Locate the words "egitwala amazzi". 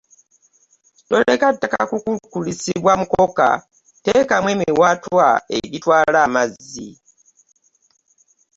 5.65-6.89